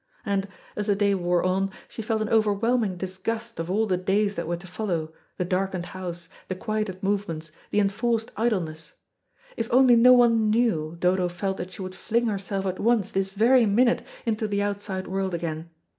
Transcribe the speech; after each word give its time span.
And, 0.25 0.47
as 0.75 0.87
the 0.87 0.95
day 0.95 1.13
wore 1.13 1.43
on, 1.43 1.69
she 1.87 2.01
felt 2.01 2.23
an 2.23 2.29
overwhelming 2.29 2.97
disgust 2.97 3.59
of 3.59 3.69
all 3.69 3.85
the 3.85 3.97
days 3.97 4.33
that 4.33 4.47
were 4.47 4.57
to 4.57 4.65
follow, 4.65 5.13
the 5.37 5.45
darkened 5.45 5.85
house, 5.85 6.27
the 6.47 6.55
quieted 6.55 7.03
movements, 7.03 7.51
the 7.69 7.79
enforced 7.79 8.31
idleness. 8.35 8.93
If 9.57 9.71
only 9.71 9.95
no 9.95 10.13
one 10.13 10.49
knew, 10.49 10.97
Dodo 10.99 11.29
felt 11.29 11.57
that 11.57 11.73
she 11.73 11.83
would 11.83 11.93
fling 11.93 12.25
herself 12.25 12.65
at 12.65 12.79
once, 12.79 13.11
this 13.11 13.29
very 13.29 13.67
minute, 13.67 14.01
into 14.25 14.47
the 14.47 14.63
outside 14.63 15.05
world 15.05 15.35
again. 15.35 15.69